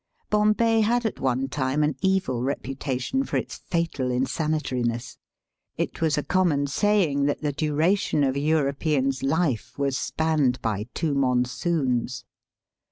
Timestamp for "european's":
8.39-9.21